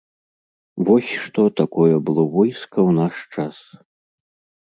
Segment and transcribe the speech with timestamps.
[0.87, 3.55] Вось што такое было войска ў наш час!